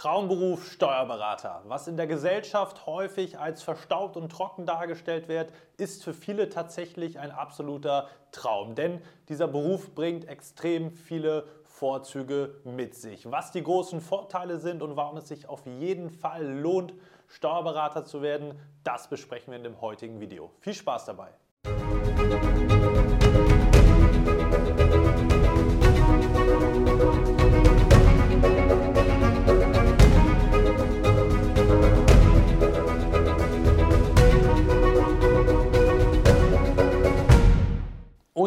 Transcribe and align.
Traumberuf 0.00 0.66
Steuerberater. 0.72 1.60
Was 1.66 1.86
in 1.86 1.98
der 1.98 2.06
Gesellschaft 2.06 2.86
häufig 2.86 3.38
als 3.38 3.62
verstaubt 3.62 4.16
und 4.16 4.32
trocken 4.32 4.64
dargestellt 4.64 5.28
wird, 5.28 5.52
ist 5.76 6.02
für 6.02 6.14
viele 6.14 6.48
tatsächlich 6.48 7.18
ein 7.18 7.30
absoluter 7.30 8.08
Traum. 8.32 8.74
Denn 8.74 9.02
dieser 9.28 9.46
Beruf 9.46 9.94
bringt 9.94 10.26
extrem 10.26 10.90
viele 10.90 11.44
Vorzüge 11.64 12.62
mit 12.64 12.94
sich. 12.94 13.30
Was 13.30 13.52
die 13.52 13.62
großen 13.62 14.00
Vorteile 14.00 14.58
sind 14.58 14.80
und 14.80 14.96
warum 14.96 15.18
es 15.18 15.28
sich 15.28 15.50
auf 15.50 15.66
jeden 15.66 16.08
Fall 16.08 16.46
lohnt, 16.46 16.94
Steuerberater 17.28 18.06
zu 18.06 18.22
werden, 18.22 18.58
das 18.82 19.06
besprechen 19.06 19.50
wir 19.50 19.58
in 19.58 19.64
dem 19.64 19.82
heutigen 19.82 20.18
Video. 20.18 20.50
Viel 20.60 20.72
Spaß 20.72 21.04
dabei! 21.04 21.34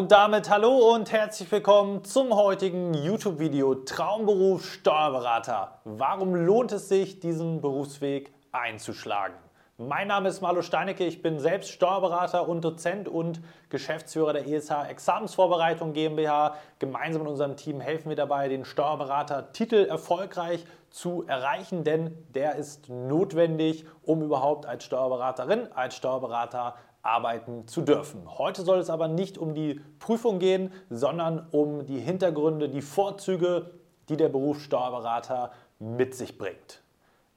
Und 0.04 0.12
damit 0.12 0.50
hallo 0.50 0.92
und 0.94 1.12
herzlich 1.12 1.50
willkommen 1.50 2.04
zum 2.04 2.36
heutigen 2.36 2.92
YouTube-Video 2.92 3.74
Traumberuf 3.74 4.70
Steuerberater. 4.70 5.80
Warum 5.84 6.34
lohnt 6.34 6.72
es 6.72 6.90
sich, 6.90 7.20
diesen 7.20 7.62
Berufsweg 7.62 8.30
einzuschlagen? 8.52 9.34
Mein 9.78 10.08
Name 10.08 10.28
ist 10.28 10.42
Marlo 10.42 10.60
Steinecke, 10.60 11.06
ich 11.06 11.22
bin 11.22 11.38
selbst 11.38 11.70
Steuerberater 11.70 12.46
und 12.46 12.62
Dozent 12.62 13.08
und 13.08 13.40
Geschäftsführer 13.70 14.34
der 14.34 14.46
ESH 14.46 14.72
Examensvorbereitung 14.90 15.94
GmbH. 15.94 16.54
Gemeinsam 16.78 17.22
mit 17.22 17.30
unserem 17.30 17.56
Team 17.56 17.80
helfen 17.80 18.10
wir 18.10 18.16
dabei, 18.16 18.48
den 18.48 18.66
Steuerberater-Titel 18.66 19.86
erfolgreich 19.86 20.66
zu 20.90 21.24
erreichen, 21.26 21.82
denn 21.82 22.14
der 22.34 22.56
ist 22.56 22.90
notwendig, 22.90 23.86
um 24.02 24.22
überhaupt 24.22 24.66
als 24.66 24.84
Steuerberaterin, 24.84 25.72
als 25.72 25.96
Steuerberater 25.96 26.74
arbeiten 27.04 27.68
zu 27.68 27.82
dürfen. 27.82 28.22
Heute 28.38 28.62
soll 28.62 28.78
es 28.78 28.90
aber 28.90 29.08
nicht 29.08 29.38
um 29.38 29.54
die 29.54 29.80
Prüfung 29.98 30.38
gehen, 30.38 30.72
sondern 30.90 31.46
um 31.50 31.86
die 31.86 32.00
Hintergründe, 32.00 32.68
die 32.68 32.82
Vorzüge, 32.82 33.70
die 34.08 34.16
der 34.16 34.30
Beruf 34.30 34.60
Steuerberater 34.60 35.52
mit 35.78 36.14
sich 36.14 36.38
bringt. 36.38 36.82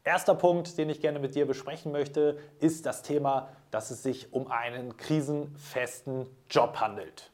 Erster 0.03 0.35
Punkt, 0.35 0.77
den 0.77 0.89
ich 0.89 1.01
gerne 1.01 1.19
mit 1.19 1.35
dir 1.35 1.45
besprechen 1.45 1.91
möchte, 1.91 2.37
ist 2.59 2.85
das 2.85 3.01
Thema, 3.01 3.49
dass 3.71 3.91
es 3.91 4.03
sich 4.03 4.31
um 4.31 4.49
einen 4.49 4.95
krisenfesten 4.95 6.27
Job 6.49 6.79
handelt. 6.79 7.29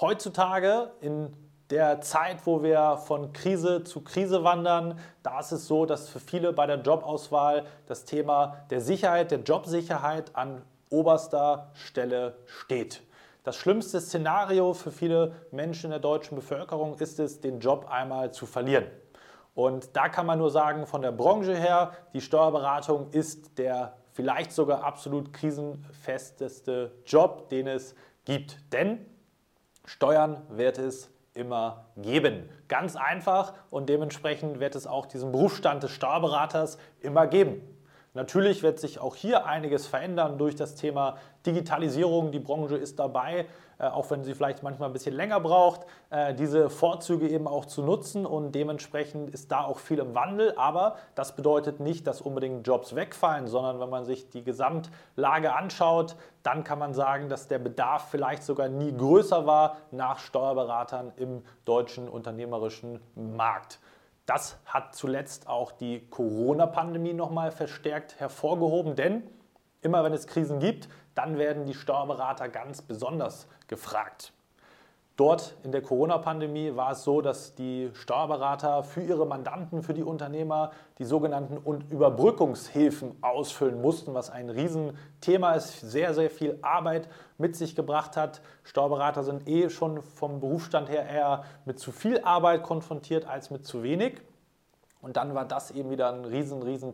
Heutzutage 0.00 0.92
in 1.00 1.36
der 1.70 2.00
Zeit, 2.02 2.46
wo 2.46 2.62
wir 2.62 2.98
von 2.98 3.32
Krise 3.32 3.82
zu 3.82 4.02
Krise 4.02 4.44
wandern, 4.44 4.98
da 5.24 5.40
ist 5.40 5.50
es 5.50 5.66
so, 5.66 5.86
dass 5.86 6.08
für 6.08 6.20
viele 6.20 6.52
bei 6.52 6.66
der 6.66 6.80
Jobauswahl 6.82 7.64
das 7.86 8.04
Thema 8.04 8.58
der 8.70 8.80
Sicherheit, 8.80 9.32
der 9.32 9.40
Jobsicherheit 9.40 10.36
an 10.36 10.62
oberster 10.90 11.70
Stelle 11.74 12.36
steht. 12.46 13.02
Das 13.44 13.56
schlimmste 13.56 14.00
Szenario 14.00 14.72
für 14.72 14.90
viele 14.90 15.32
Menschen 15.50 15.86
in 15.86 15.90
der 15.90 16.00
deutschen 16.00 16.34
Bevölkerung 16.34 16.94
ist 16.94 17.20
es, 17.20 17.40
den 17.40 17.60
Job 17.60 17.86
einmal 17.90 18.32
zu 18.32 18.46
verlieren. 18.46 18.86
Und 19.54 19.94
da 19.94 20.08
kann 20.08 20.26
man 20.26 20.38
nur 20.38 20.50
sagen, 20.50 20.86
von 20.86 21.02
der 21.02 21.12
Branche 21.12 21.54
her, 21.54 21.92
die 22.12 22.20
Steuerberatung 22.20 23.10
ist 23.10 23.58
der 23.58 23.96
vielleicht 24.12 24.52
sogar 24.52 24.82
absolut 24.82 25.32
krisenfesteste 25.32 26.92
Job, 27.04 27.50
den 27.50 27.66
es 27.66 27.94
gibt. 28.24 28.72
Denn 28.72 29.04
Steuern 29.84 30.42
wird 30.48 30.78
es 30.78 31.10
immer 31.34 31.86
geben. 31.96 32.48
Ganz 32.68 32.96
einfach 32.96 33.52
und 33.70 33.88
dementsprechend 33.88 34.60
wird 34.60 34.74
es 34.76 34.86
auch 34.86 35.06
diesen 35.06 35.32
Berufsstand 35.32 35.82
des 35.82 35.90
Steuerberaters 35.90 36.78
immer 37.00 37.26
geben. 37.26 37.60
Natürlich 38.14 38.62
wird 38.62 38.78
sich 38.78 39.00
auch 39.00 39.16
hier 39.16 39.44
einiges 39.44 39.88
verändern 39.88 40.38
durch 40.38 40.54
das 40.54 40.76
Thema 40.76 41.16
Digitalisierung. 41.46 42.30
Die 42.30 42.38
Branche 42.38 42.76
ist 42.76 43.00
dabei, 43.00 43.46
äh, 43.78 43.88
auch 43.88 44.08
wenn 44.12 44.22
sie 44.22 44.34
vielleicht 44.34 44.62
manchmal 44.62 44.88
ein 44.88 44.92
bisschen 44.92 45.16
länger 45.16 45.40
braucht, 45.40 45.80
äh, 46.10 46.32
diese 46.32 46.70
Vorzüge 46.70 47.28
eben 47.28 47.48
auch 47.48 47.64
zu 47.64 47.82
nutzen 47.82 48.24
und 48.24 48.52
dementsprechend 48.52 49.30
ist 49.30 49.50
da 49.50 49.64
auch 49.64 49.80
viel 49.80 49.98
im 49.98 50.14
Wandel. 50.14 50.54
Aber 50.56 50.94
das 51.16 51.34
bedeutet 51.34 51.80
nicht, 51.80 52.06
dass 52.06 52.20
unbedingt 52.20 52.64
Jobs 52.64 52.94
wegfallen, 52.94 53.48
sondern 53.48 53.80
wenn 53.80 53.90
man 53.90 54.04
sich 54.04 54.30
die 54.30 54.44
Gesamtlage 54.44 55.52
anschaut, 55.52 56.14
dann 56.44 56.62
kann 56.62 56.78
man 56.78 56.94
sagen, 56.94 57.28
dass 57.28 57.48
der 57.48 57.58
Bedarf 57.58 58.10
vielleicht 58.10 58.44
sogar 58.44 58.68
nie 58.68 58.96
größer 58.96 59.44
war 59.44 59.78
nach 59.90 60.20
Steuerberatern 60.20 61.10
im 61.16 61.42
deutschen 61.64 62.08
unternehmerischen 62.08 63.00
Markt. 63.16 63.80
Das 64.26 64.58
hat 64.64 64.94
zuletzt 64.94 65.48
auch 65.48 65.72
die 65.72 66.08
Corona-Pandemie 66.08 67.12
nochmal 67.12 67.50
verstärkt 67.50 68.18
hervorgehoben, 68.18 68.96
denn 68.96 69.22
immer 69.82 70.02
wenn 70.02 70.12
es 70.12 70.26
Krisen 70.26 70.60
gibt, 70.60 70.88
dann 71.14 71.38
werden 71.38 71.66
die 71.66 71.74
Steuerberater 71.74 72.48
ganz 72.48 72.80
besonders 72.82 73.46
gefragt. 73.68 74.32
Dort 75.16 75.54
in 75.62 75.70
der 75.70 75.80
Corona-Pandemie 75.80 76.74
war 76.74 76.90
es 76.90 77.04
so, 77.04 77.20
dass 77.20 77.54
die 77.54 77.88
Steuerberater 77.94 78.82
für 78.82 79.00
ihre 79.00 79.26
Mandanten, 79.26 79.84
für 79.84 79.94
die 79.94 80.02
Unternehmer 80.02 80.72
die 80.98 81.04
sogenannten 81.04 81.58
Überbrückungshilfen 81.88 83.22
ausfüllen 83.22 83.80
mussten, 83.80 84.12
was 84.12 84.28
ein 84.30 84.50
Riesenthema 84.50 85.52
ist, 85.52 85.82
sehr, 85.82 86.14
sehr 86.14 86.30
viel 86.30 86.58
Arbeit 86.62 87.08
mit 87.38 87.54
sich 87.54 87.76
gebracht 87.76 88.16
hat. 88.16 88.42
Steuerberater 88.64 89.22
sind 89.22 89.48
eh 89.48 89.70
schon 89.70 90.02
vom 90.02 90.40
Berufsstand 90.40 90.88
her 90.88 91.08
eher 91.08 91.44
mit 91.64 91.78
zu 91.78 91.92
viel 91.92 92.18
Arbeit 92.24 92.64
konfrontiert 92.64 93.24
als 93.24 93.50
mit 93.50 93.64
zu 93.64 93.84
wenig. 93.84 94.20
Und 95.00 95.16
dann 95.16 95.32
war 95.36 95.44
das 95.44 95.70
eben 95.70 95.90
wieder 95.90 96.12
ein 96.12 96.24
riesen, 96.24 96.60
riesen. 96.60 96.92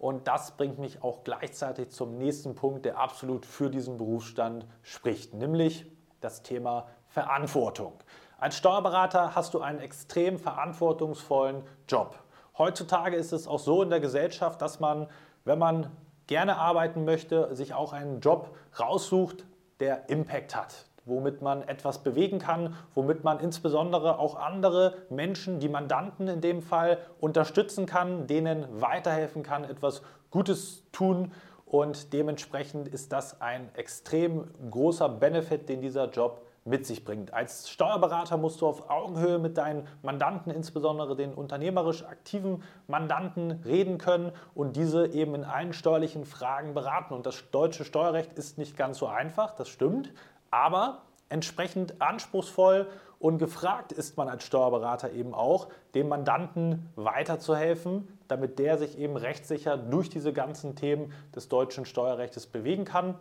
Und 0.00 0.26
das 0.26 0.56
bringt 0.56 0.80
mich 0.80 1.04
auch 1.04 1.22
gleichzeitig 1.22 1.90
zum 1.90 2.18
nächsten 2.18 2.56
Punkt, 2.56 2.84
der 2.84 2.98
absolut 2.98 3.46
für 3.46 3.70
diesen 3.70 3.96
Berufsstand 3.96 4.66
spricht, 4.82 5.34
nämlich 5.34 5.86
das 6.20 6.42
Thema 6.42 6.88
Verantwortung. 7.18 7.94
Als 8.38 8.56
Steuerberater 8.56 9.34
hast 9.34 9.52
du 9.52 9.60
einen 9.60 9.80
extrem 9.80 10.38
verantwortungsvollen 10.38 11.64
Job. 11.88 12.16
Heutzutage 12.56 13.16
ist 13.16 13.32
es 13.32 13.48
auch 13.48 13.58
so 13.58 13.82
in 13.82 13.90
der 13.90 13.98
Gesellschaft, 13.98 14.62
dass 14.62 14.78
man, 14.78 15.08
wenn 15.44 15.58
man 15.58 15.90
gerne 16.28 16.58
arbeiten 16.58 17.04
möchte, 17.04 17.52
sich 17.56 17.74
auch 17.74 17.92
einen 17.92 18.20
Job 18.20 18.54
raussucht, 18.78 19.44
der 19.80 20.08
Impact 20.08 20.54
hat, 20.54 20.86
womit 21.06 21.42
man 21.42 21.66
etwas 21.66 22.04
bewegen 22.04 22.38
kann, 22.38 22.76
womit 22.94 23.24
man 23.24 23.40
insbesondere 23.40 24.20
auch 24.20 24.36
andere 24.36 24.94
Menschen, 25.10 25.58
die 25.58 25.68
Mandanten 25.68 26.28
in 26.28 26.40
dem 26.40 26.62
Fall, 26.62 26.98
unterstützen 27.18 27.84
kann, 27.86 28.28
denen 28.28 28.80
weiterhelfen 28.80 29.42
kann, 29.42 29.64
etwas 29.64 30.02
Gutes 30.30 30.84
tun. 30.92 31.32
Und 31.66 32.12
dementsprechend 32.12 32.86
ist 32.86 33.12
das 33.12 33.40
ein 33.40 33.74
extrem 33.74 34.48
großer 34.70 35.08
Benefit, 35.08 35.68
den 35.68 35.80
dieser 35.80 36.08
Job 36.08 36.42
mit 36.68 36.86
sich 36.86 37.04
bringt. 37.04 37.32
Als 37.32 37.70
Steuerberater 37.70 38.36
musst 38.36 38.60
du 38.60 38.66
auf 38.66 38.90
Augenhöhe 38.90 39.38
mit 39.38 39.56
deinen 39.56 39.86
Mandanten, 40.02 40.52
insbesondere 40.52 41.16
den 41.16 41.34
unternehmerisch 41.34 42.04
aktiven 42.04 42.62
Mandanten, 42.86 43.62
reden 43.64 43.98
können 43.98 44.32
und 44.54 44.76
diese 44.76 45.06
eben 45.08 45.34
in 45.34 45.44
allen 45.44 45.72
steuerlichen 45.72 46.24
Fragen 46.24 46.74
beraten. 46.74 47.14
Und 47.14 47.26
das 47.26 47.50
deutsche 47.50 47.84
Steuerrecht 47.84 48.32
ist 48.34 48.58
nicht 48.58 48.76
ganz 48.76 48.98
so 48.98 49.06
einfach, 49.06 49.54
das 49.54 49.68
stimmt, 49.68 50.12
aber 50.50 51.02
entsprechend 51.28 52.00
anspruchsvoll 52.00 52.88
und 53.18 53.38
gefragt 53.38 53.92
ist 53.92 54.16
man 54.16 54.28
als 54.28 54.44
Steuerberater 54.44 55.12
eben 55.12 55.34
auch, 55.34 55.68
dem 55.94 56.08
Mandanten 56.08 56.88
weiterzuhelfen, 56.94 58.06
damit 58.28 58.58
der 58.58 58.78
sich 58.78 58.98
eben 58.98 59.16
rechtssicher 59.16 59.76
durch 59.76 60.08
diese 60.08 60.32
ganzen 60.32 60.76
Themen 60.76 61.12
des 61.34 61.48
deutschen 61.48 61.84
Steuerrechts 61.84 62.46
bewegen 62.46 62.84
kann 62.84 63.16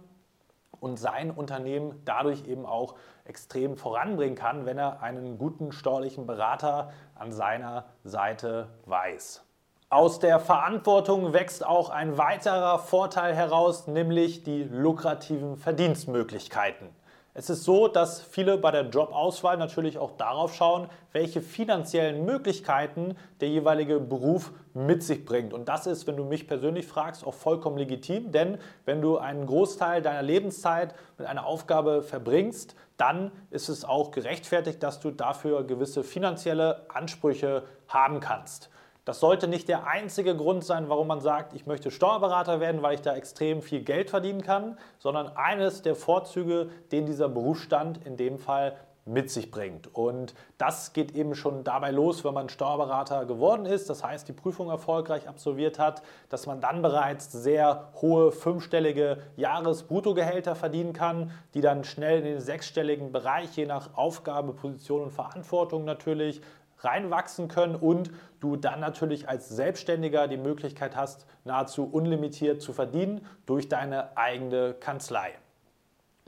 und 0.80 0.98
sein 0.98 1.32
Unternehmen 1.32 2.02
dadurch 2.06 2.46
eben 2.48 2.66
auch 2.66 2.96
extrem 3.26 3.78
voranbringen 3.78 4.36
kann, 4.36 4.66
wenn 4.66 4.78
er 4.78 5.02
einen 5.02 5.38
guten 5.38 5.72
steuerlichen 5.72 6.28
Berater 6.28 6.92
an 7.16 7.32
seiner 7.32 7.86
Seite 8.04 8.70
weiß. 8.86 9.44
Aus 9.90 10.20
der 10.20 10.40
Verantwortung 10.42 11.31
wächst 11.31 11.66
auch 11.66 11.90
ein 11.90 12.18
weiterer 12.18 12.78
Vorteil 12.78 13.34
heraus, 13.34 13.88
nämlich 13.88 14.44
die 14.44 14.63
lukrativen 14.63 15.56
Verdienstmöglichkeiten. 15.56 16.90
Es 17.39 17.51
ist 17.51 17.66
so, 17.66 17.88
dass 17.88 18.19
viele 18.19 18.57
bei 18.57 18.72
der 18.72 18.89
Jobauswahl 18.89 19.57
natürlich 19.57 20.00
auch 20.00 20.18
darauf 20.18 20.56
schauen, 20.56 20.89
welche 21.12 21.44
finanziellen 21.44 22.25
Möglichkeiten 22.25 23.16
der 23.42 23.50
jeweilige 23.50 24.00
Beruf 24.00 24.51
mit 24.74 25.04
sich 25.04 25.24
bringt. 25.24 25.54
Und 25.54 25.69
das 25.69 25.86
ist, 25.86 26.07
wenn 26.07 26.18
du 26.18 26.24
mich 26.24 26.48
persönlich 26.48 26.88
fragst, 26.88 27.24
auch 27.24 27.36
vollkommen 27.36 27.78
legitim, 27.78 28.31
denn 28.31 28.57
wenn 28.86 29.04
du 29.04 29.19
einen 29.19 29.45
Großteil 29.45 30.01
deiner 30.01 30.24
Lebenszeit 30.24 30.95
mit 31.19 31.28
einer 31.28 31.45
Aufgabe 31.45 32.01
verbringst, 32.01 32.74
dann 32.98 33.31
ist 33.51 33.69
es 33.69 33.86
auch 33.86 34.10
gerechtfertigt, 34.10 34.81
dass 34.81 35.00
du 35.00 35.12
dafür 35.12 35.63
gewisse 35.63 36.04
finanzielle 36.04 36.88
Ansprüche 36.89 37.66
haben 37.88 38.19
kannst. 38.19 38.72
Das 39.07 39.21
sollte 39.21 39.48
nicht 39.48 39.69
der 39.69 39.88
einzige 39.88 40.36
Grund 40.36 40.65
sein, 40.65 40.89
warum 40.89 41.07
man 41.07 41.21
sagt, 41.21 41.54
ich 41.54 41.65
möchte 41.65 41.92
Steuerberater 41.92 42.59
werden, 42.59 42.81
weil 42.81 42.95
ich 42.95 43.01
da 43.01 43.15
extrem 43.15 43.62
viel 43.62 43.80
Geld 43.80 44.09
verdienen 44.09 44.42
kann, 44.42 44.77
sondern 45.00 45.30
eines 45.38 45.81
der 45.81 45.95
Vorzüge, 45.95 46.69
den 46.92 47.06
dieser 47.06 47.30
Berufsstand 47.30 48.06
in 48.06 48.18
dem 48.18 48.38
Fall 48.38 48.75
mit 49.06 49.31
sich 49.31 49.50
bringt. 49.50 49.95
Und 49.95 50.33
das 50.57 50.92
geht 50.92 51.15
eben 51.15 51.36
schon 51.36 51.63
dabei 51.63 51.92
los, 51.92 52.25
wenn 52.25 52.33
man 52.33 52.50
Steuerberater 52.50 53.25
geworden 53.25 53.65
ist, 53.65 53.89
das 53.89 54.04
heißt 54.04 54.27
die 54.27 54.33
Prüfung 54.33 54.69
erfolgreich 54.69 55.30
absolviert 55.30 55.80
hat, 55.80 56.01
dass 56.27 56.45
man 56.45 56.60
dann 56.60 56.81
bereits 56.81 57.31
sehr 57.31 57.88
hohe 58.01 58.33
fünfstellige 58.33 59.19
Jahresbruttogehälter 59.38 60.56
verdienen 60.56 60.92
kann, 60.92 61.31
die 61.53 61.62
dann 61.62 61.86
schnell 61.86 62.19
in 62.19 62.25
den 62.25 62.42
sechsstelligen 62.42 63.13
Bereich, 63.13 63.56
je 63.56 63.65
nach 63.65 63.95
Aufgabe, 63.95 64.51
Position 64.51 65.03
und 65.03 65.12
Verantwortung 65.12 65.86
natürlich, 65.86 66.42
reinwachsen 66.79 67.47
können 67.47 67.75
und 67.75 68.12
du 68.39 68.56
dann 68.56 68.79
natürlich 68.79 69.27
als 69.27 69.50
Selbstständiger 69.50 70.27
die 70.27 70.38
Möglichkeit 70.38 70.95
hast, 70.95 71.25
nahezu 71.44 71.85
unlimitiert 71.85 72.62
zu 72.62 72.74
verdienen 72.74 73.25
durch 73.45 73.69
deine 73.69 74.15
eigene 74.18 74.74
Kanzlei. 74.74 75.33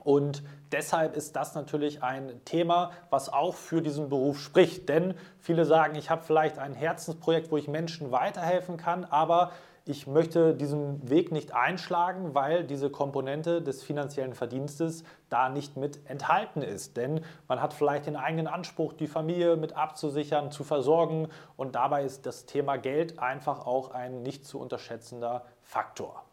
Und 0.03 0.43
deshalb 0.71 1.15
ist 1.15 1.35
das 1.35 1.55
natürlich 1.55 2.03
ein 2.03 2.41
Thema, 2.45 2.91
was 3.09 3.31
auch 3.31 3.55
für 3.55 3.81
diesen 3.81 4.09
Beruf 4.09 4.39
spricht. 4.39 4.89
Denn 4.89 5.13
viele 5.39 5.65
sagen, 5.65 5.95
ich 5.95 6.09
habe 6.09 6.23
vielleicht 6.23 6.59
ein 6.59 6.73
Herzensprojekt, 6.73 7.51
wo 7.51 7.57
ich 7.57 7.67
Menschen 7.67 8.11
weiterhelfen 8.11 8.77
kann, 8.77 9.05
aber 9.05 9.51
ich 9.89 10.05
möchte 10.05 10.53
diesen 10.53 11.09
Weg 11.09 11.31
nicht 11.31 11.55
einschlagen, 11.55 12.35
weil 12.35 12.63
diese 12.63 12.91
Komponente 12.91 13.59
des 13.61 13.81
finanziellen 13.81 14.35
Verdienstes 14.35 15.03
da 15.29 15.49
nicht 15.49 15.77
mit 15.77 16.07
enthalten 16.07 16.61
ist. 16.61 16.95
Denn 16.95 17.25
man 17.47 17.59
hat 17.59 17.73
vielleicht 17.73 18.05
den 18.05 18.15
eigenen 18.15 18.45
Anspruch, 18.45 18.93
die 18.93 19.07
Familie 19.07 19.57
mit 19.57 19.75
abzusichern, 19.75 20.51
zu 20.51 20.63
versorgen 20.63 21.27
und 21.57 21.73
dabei 21.73 22.03
ist 22.03 22.27
das 22.27 22.45
Thema 22.45 22.77
Geld 22.77 23.17
einfach 23.17 23.65
auch 23.65 23.89
ein 23.89 24.21
nicht 24.21 24.45
zu 24.45 24.59
unterschätzender 24.59 25.45
Faktor. 25.63 26.23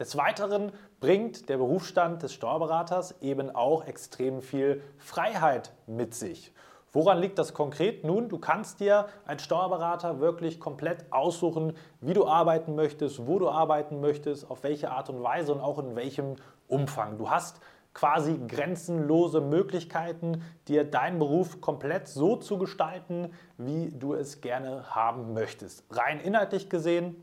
Des 0.00 0.16
Weiteren 0.16 0.72
bringt 0.98 1.50
der 1.50 1.58
Berufsstand 1.58 2.22
des 2.22 2.32
Steuerberaters 2.32 3.20
eben 3.20 3.54
auch 3.54 3.84
extrem 3.84 4.40
viel 4.40 4.82
Freiheit 4.96 5.74
mit 5.86 6.14
sich. 6.14 6.54
Woran 6.90 7.18
liegt 7.18 7.38
das 7.38 7.52
konkret? 7.52 8.02
Nun, 8.02 8.30
du 8.30 8.38
kannst 8.38 8.80
dir 8.80 9.08
als 9.26 9.44
Steuerberater 9.44 10.18
wirklich 10.18 10.58
komplett 10.58 11.04
aussuchen, 11.12 11.74
wie 12.00 12.14
du 12.14 12.26
arbeiten 12.26 12.74
möchtest, 12.74 13.26
wo 13.26 13.38
du 13.38 13.50
arbeiten 13.50 14.00
möchtest, 14.00 14.50
auf 14.50 14.62
welche 14.62 14.90
Art 14.90 15.10
und 15.10 15.22
Weise 15.22 15.52
und 15.52 15.60
auch 15.60 15.78
in 15.78 15.94
welchem 15.94 16.36
Umfang. 16.66 17.18
Du 17.18 17.28
hast 17.28 17.60
quasi 17.92 18.40
grenzenlose 18.48 19.42
Möglichkeiten, 19.42 20.42
dir 20.66 20.84
deinen 20.84 21.18
Beruf 21.18 21.60
komplett 21.60 22.08
so 22.08 22.36
zu 22.36 22.56
gestalten, 22.56 23.34
wie 23.58 23.90
du 23.90 24.14
es 24.14 24.40
gerne 24.40 24.94
haben 24.94 25.34
möchtest. 25.34 25.84
Rein 25.90 26.20
inhaltlich 26.20 26.70
gesehen 26.70 27.22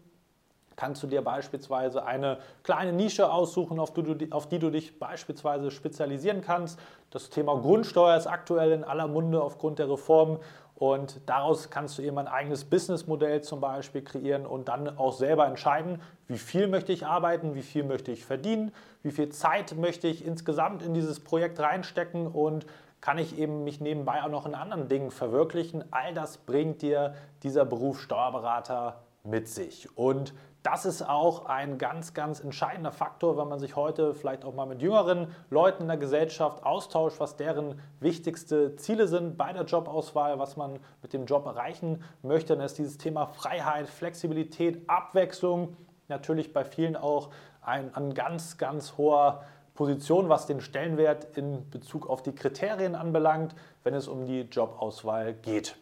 kannst 0.78 1.04
du 1.04 1.08
dir 1.08 1.22
beispielsweise 1.22 2.06
eine 2.06 2.38
kleine 2.64 2.94
Nische 2.94 3.30
aussuchen, 3.30 3.80
auf 3.80 3.92
die, 3.92 4.04
du, 4.04 4.28
auf 4.32 4.48
die 4.48 4.60
du 4.60 4.70
dich 4.70 4.98
beispielsweise 4.98 5.72
spezialisieren 5.72 6.42
kannst. 6.42 6.80
Das 7.10 7.30
Thema 7.30 7.60
Grundsteuer 7.60 8.16
ist 8.16 8.28
aktuell 8.28 8.72
in 8.72 8.86
aller 8.86 9.08
Munde 9.08 9.42
aufgrund 9.42 9.80
der 9.80 9.90
Reform 9.90 10.40
und 10.76 11.22
daraus 11.26 11.72
kannst 11.72 11.98
du 11.98 12.04
eben 12.04 12.20
ein 12.20 12.28
eigenes 12.28 12.64
Businessmodell 12.64 13.42
zum 13.42 13.60
Beispiel 13.60 14.04
kreieren 14.04 14.46
und 14.46 14.68
dann 14.68 14.96
auch 15.00 15.14
selber 15.14 15.48
entscheiden, 15.48 16.00
wie 16.28 16.38
viel 16.38 16.68
möchte 16.68 16.94
ich 16.94 17.08
arbeiten, 17.08 17.56
wie 17.56 17.64
viel 17.64 17.84
möchte 17.84 18.12
ich 18.12 18.24
verdienen, 18.24 18.72
wie 19.02 19.12
viel 19.12 19.30
Zeit 19.30 19.76
möchte 19.76 20.08
ich 20.08 20.24
insgesamt 20.24 20.84
in 20.84 20.94
dieses 20.94 21.20
Projekt 21.20 21.60
reinstecken 21.60 22.28
und 22.28 22.68
kann 23.02 23.18
ich 23.18 23.40
eben 23.40 23.64
mich 23.64 23.82
nebenbei 23.82 24.22
auch 24.22 24.30
noch 24.30 24.46
in 24.46 24.54
anderen 24.54 24.88
Dingen 24.88 25.10
verwirklichen. 25.10 25.84
All 25.90 26.14
das 26.14 26.38
bringt 26.38 26.84
dir 26.84 27.16
dieser 27.42 27.66
Beruf 27.66 28.00
Steuerberater 28.00 29.02
mit 29.28 29.48
sich. 29.48 29.88
Und 29.98 30.34
das 30.64 30.86
ist 30.86 31.08
auch 31.08 31.46
ein 31.46 31.78
ganz, 31.78 32.14
ganz 32.14 32.40
entscheidender 32.40 32.92
Faktor, 32.92 33.38
wenn 33.38 33.48
man 33.48 33.60
sich 33.60 33.76
heute 33.76 34.14
vielleicht 34.14 34.44
auch 34.44 34.54
mal 34.54 34.66
mit 34.66 34.82
jüngeren 34.82 35.34
Leuten 35.50 35.84
in 35.84 35.88
der 35.88 35.98
Gesellschaft 35.98 36.64
austauscht, 36.66 37.20
was 37.20 37.38
deren 37.38 37.80
wichtigste 38.00 38.76
Ziele 38.76 39.08
sind 39.08 39.38
bei 39.38 39.54
der 39.54 39.64
Jobauswahl, 39.64 40.40
was 40.40 40.58
man 40.58 40.80
mit 41.02 41.14
dem 41.14 41.26
Job 41.26 41.46
erreichen 41.46 42.04
möchte. 42.22 42.56
Dann 42.56 42.66
ist 42.66 42.78
dieses 42.78 42.98
Thema 42.98 43.28
Freiheit, 43.28 43.88
Flexibilität, 43.88 44.90
Abwechslung 44.90 45.78
natürlich 46.10 46.54
bei 46.54 46.66
vielen 46.66 46.96
auch 46.96 47.30
ein, 47.62 47.94
ein 47.96 48.14
ganz, 48.14 48.58
ganz 48.58 48.98
hoher 48.98 49.44
Position, 49.74 50.28
was 50.28 50.48
den 50.48 50.60
Stellenwert 50.60 51.38
in 51.38 51.70
Bezug 51.70 52.10
auf 52.10 52.24
die 52.24 52.34
Kriterien 52.34 52.96
anbelangt, 52.96 53.56
wenn 53.84 53.94
es 53.94 54.08
um 54.08 54.26
die 54.26 54.42
Jobauswahl 54.42 55.34
geht. 55.34 55.78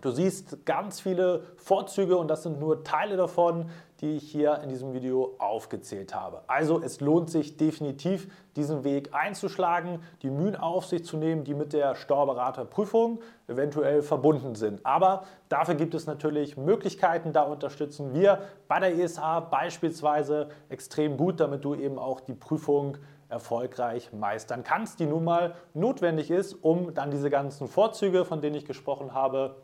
Du 0.00 0.10
siehst 0.10 0.64
ganz 0.64 1.00
viele 1.00 1.42
Vorzüge 1.56 2.16
und 2.16 2.28
das 2.28 2.42
sind 2.42 2.58
nur 2.58 2.84
Teile 2.84 3.16
davon, 3.16 3.70
die 4.00 4.16
ich 4.16 4.30
hier 4.30 4.60
in 4.62 4.70
diesem 4.70 4.94
Video 4.94 5.34
aufgezählt 5.38 6.14
habe. 6.14 6.40
Also 6.46 6.80
es 6.82 7.00
lohnt 7.00 7.28
sich 7.28 7.58
definitiv, 7.58 8.28
diesen 8.56 8.82
Weg 8.82 9.10
einzuschlagen, 9.12 10.00
die 10.22 10.30
Mühen 10.30 10.56
auf 10.56 10.86
sich 10.86 11.04
zu 11.04 11.18
nehmen, 11.18 11.44
die 11.44 11.52
mit 11.52 11.74
der 11.74 11.94
Steuerberaterprüfung 11.94 13.20
eventuell 13.46 14.00
verbunden 14.00 14.54
sind. 14.54 14.84
Aber 14.86 15.24
dafür 15.50 15.74
gibt 15.74 15.94
es 15.94 16.06
natürlich 16.06 16.56
Möglichkeiten, 16.56 17.34
da 17.34 17.42
unterstützen 17.42 18.14
wir 18.14 18.40
bei 18.68 18.80
der 18.80 18.96
ESA 18.96 19.40
beispielsweise 19.40 20.48
extrem 20.70 21.18
gut, 21.18 21.40
damit 21.40 21.64
du 21.64 21.74
eben 21.74 21.98
auch 21.98 22.20
die 22.20 22.34
Prüfung 22.34 22.96
erfolgreich 23.28 24.12
meistern 24.12 24.64
kannst, 24.64 24.98
die 24.98 25.06
nun 25.06 25.24
mal 25.24 25.54
notwendig 25.74 26.30
ist, 26.30 26.54
um 26.54 26.94
dann 26.94 27.10
diese 27.10 27.30
ganzen 27.30 27.68
Vorzüge, 27.68 28.24
von 28.24 28.40
denen 28.40 28.56
ich 28.56 28.64
gesprochen 28.64 29.14
habe, 29.14 29.56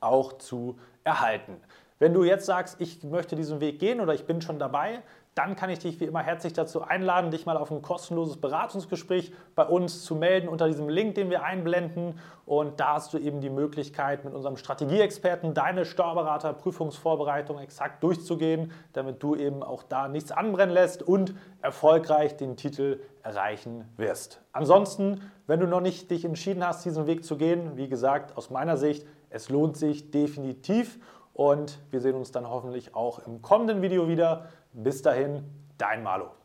auch 0.00 0.34
zu 0.38 0.78
erhalten. 1.04 1.60
Wenn 1.98 2.12
du 2.12 2.24
jetzt 2.24 2.44
sagst, 2.44 2.80
ich 2.80 3.02
möchte 3.04 3.36
diesen 3.36 3.60
Weg 3.60 3.78
gehen 3.78 4.00
oder 4.00 4.12
ich 4.12 4.26
bin 4.26 4.42
schon 4.42 4.58
dabei, 4.58 5.02
dann 5.36 5.54
kann 5.54 5.68
ich 5.68 5.80
dich 5.80 6.00
wie 6.00 6.04
immer 6.04 6.22
herzlich 6.22 6.54
dazu 6.54 6.80
einladen, 6.80 7.30
dich 7.30 7.44
mal 7.44 7.58
auf 7.58 7.70
ein 7.70 7.82
kostenloses 7.82 8.38
Beratungsgespräch 8.38 9.32
bei 9.54 9.64
uns 9.64 10.02
zu 10.02 10.14
melden 10.14 10.48
unter 10.48 10.66
diesem 10.66 10.88
Link, 10.88 11.14
den 11.14 11.28
wir 11.28 11.42
einblenden. 11.42 12.18
Und 12.46 12.80
da 12.80 12.94
hast 12.94 13.12
du 13.12 13.18
eben 13.18 13.42
die 13.42 13.50
Möglichkeit, 13.50 14.24
mit 14.24 14.32
unserem 14.32 14.56
Strategieexperten 14.56 15.52
deine 15.52 15.84
Steuerberaterprüfungsvorbereitung 15.84 17.58
exakt 17.58 18.02
durchzugehen, 18.02 18.72
damit 18.94 19.22
du 19.22 19.36
eben 19.36 19.62
auch 19.62 19.82
da 19.82 20.08
nichts 20.08 20.32
anbrennen 20.32 20.74
lässt 20.74 21.02
und 21.02 21.34
erfolgreich 21.60 22.38
den 22.38 22.56
Titel 22.56 23.00
erreichen 23.22 23.84
wirst. 23.98 24.40
Ansonsten, 24.52 25.20
wenn 25.46 25.60
du 25.60 25.66
noch 25.66 25.82
nicht 25.82 26.10
dich 26.10 26.24
entschieden 26.24 26.66
hast, 26.66 26.82
diesen 26.86 27.06
Weg 27.06 27.26
zu 27.26 27.36
gehen, 27.36 27.76
wie 27.76 27.88
gesagt, 27.88 28.38
aus 28.38 28.48
meiner 28.48 28.78
Sicht, 28.78 29.06
es 29.30 29.48
lohnt 29.48 29.76
sich 29.76 30.10
definitiv 30.10 30.98
und 31.34 31.78
wir 31.90 32.00
sehen 32.00 32.14
uns 32.14 32.32
dann 32.32 32.48
hoffentlich 32.48 32.94
auch 32.94 33.18
im 33.26 33.42
kommenden 33.42 33.82
Video 33.82 34.08
wieder. 34.08 34.48
Bis 34.72 35.02
dahin, 35.02 35.44
dein 35.78 36.02
Malo. 36.02 36.36